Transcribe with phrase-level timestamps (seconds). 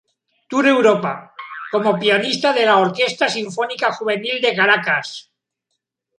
[0.49, 1.11] Tour Europa:
[1.73, 5.13] Como Pianista de la Orquesta Sinfónica Juvenil de Caracas.